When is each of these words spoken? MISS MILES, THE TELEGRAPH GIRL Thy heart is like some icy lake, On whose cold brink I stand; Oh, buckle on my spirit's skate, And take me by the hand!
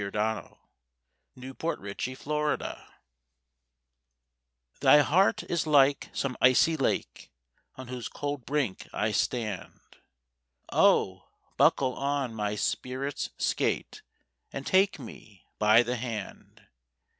MISS 0.03 0.13
MILES, 0.15 0.57
THE 1.35 1.53
TELEGRAPH 1.53 2.23
GIRL 2.25 2.77
Thy 4.81 4.97
heart 5.01 5.43
is 5.43 5.67
like 5.67 6.09
some 6.11 6.35
icy 6.41 6.75
lake, 6.75 7.29
On 7.75 7.89
whose 7.89 8.07
cold 8.07 8.43
brink 8.43 8.87
I 8.93 9.11
stand; 9.11 9.97
Oh, 10.71 11.27
buckle 11.55 11.93
on 11.93 12.33
my 12.33 12.55
spirit's 12.55 13.29
skate, 13.37 14.01
And 14.51 14.65
take 14.65 14.97
me 14.97 15.45
by 15.59 15.83
the 15.83 15.97
hand! 15.97 16.65